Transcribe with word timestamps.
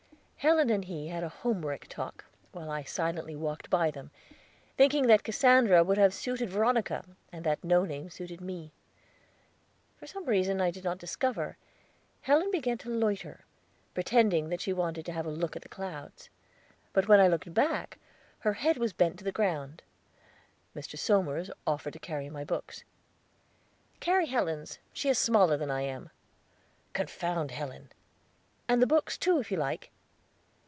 Helen 0.43 0.71
and 0.71 0.83
he 0.85 1.09
had 1.09 1.21
a 1.23 1.29
Homeric 1.29 1.87
talk, 1.87 2.25
while 2.51 2.71
I 2.71 2.81
silently 2.81 3.35
walked 3.35 3.69
by 3.69 3.91
them, 3.91 4.09
thinking 4.75 5.05
that 5.05 5.23
Cassandra 5.23 5.83
would 5.83 5.99
have 5.99 6.15
suited 6.15 6.49
Veronica, 6.49 7.05
and 7.31 7.45
that 7.45 7.63
no 7.63 7.85
name 7.85 8.09
suited 8.09 8.41
me. 8.41 8.71
From 9.97 10.07
some 10.07 10.25
reason 10.25 10.59
I 10.59 10.71
did 10.71 10.83
not 10.83 10.97
discover, 10.97 11.57
Helen 12.21 12.49
began 12.49 12.79
to 12.79 12.89
loiter, 12.89 13.45
pretending 13.93 14.49
that 14.49 14.61
she 14.61 14.73
wanted 14.73 15.05
to 15.05 15.11
have 15.11 15.27
a 15.27 15.29
look 15.29 15.55
at 15.55 15.61
the 15.61 15.69
clouds. 15.69 16.31
But 16.91 17.07
when 17.07 17.19
I 17.19 17.27
looked 17.27 17.53
back 17.53 17.99
her 18.39 18.53
head 18.53 18.77
was 18.77 18.93
bent 18.93 19.19
to 19.19 19.23
the 19.23 19.31
ground. 19.31 19.83
Mr. 20.75 20.97
Somers 20.97 21.51
offered 21.67 21.93
to 21.93 21.99
carry 21.99 22.31
my 22.31 22.43
books. 22.43 22.83
"Carry 23.99 24.25
Helen's; 24.25 24.79
she 24.91 25.07
is 25.07 25.19
smaller 25.19 25.55
than 25.55 25.69
I 25.69 25.81
am." 25.81 26.09
"Confound 26.93 27.51
Helen!" 27.51 27.91
"And 28.67 28.81
the 28.81 28.87
books, 28.87 29.19
too, 29.19 29.37
if 29.39 29.51
you 29.51 29.57
like. 29.57 29.91